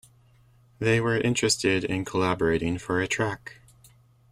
They 0.79 0.99
were 0.99 1.19
interested 1.21 1.83
in 1.83 2.05
collaborating 2.05 2.79
for 2.79 3.01
a 3.03 3.07
track. 3.07 3.61